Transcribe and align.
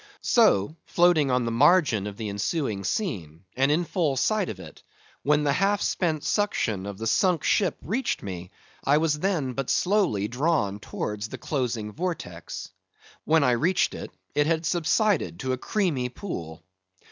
So, 0.23 0.75
floating 0.87 1.29
on 1.29 1.45
the 1.45 1.51
margin 1.51 2.07
of 2.07 2.17
the 2.17 2.27
ensuing 2.27 2.83
scene, 2.83 3.43
and 3.55 3.71
in 3.71 3.85
full 3.85 4.17
sight 4.17 4.49
of 4.49 4.59
it, 4.59 4.81
when 5.21 5.43
the 5.43 5.51
halfspent 5.53 6.23
suction 6.23 6.87
of 6.87 6.97
the 6.97 7.05
sunk 7.05 7.43
ship 7.43 7.77
reached 7.83 8.23
me, 8.23 8.49
I 8.83 8.97
was 8.97 9.19
then, 9.19 9.53
but 9.53 9.69
slowly, 9.69 10.27
drawn 10.27 10.79
towards 10.79 11.29
the 11.29 11.37
closing 11.37 11.91
vortex. 11.91 12.71
When 13.25 13.43
I 13.43 13.51
reached 13.51 13.93
it, 13.93 14.09
it 14.33 14.47
had 14.47 14.65
subsided 14.65 15.39
to 15.41 15.51
a 15.51 15.57
creamy 15.59 16.09
pool. 16.09 16.63